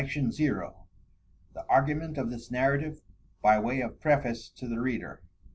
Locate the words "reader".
4.79-5.21